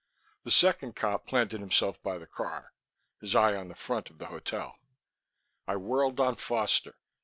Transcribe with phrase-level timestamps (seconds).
[0.43, 2.73] The second cop planted himself by the car,
[3.19, 4.79] his eye on the front of the hotel.
[5.67, 6.95] I whirled on Foster.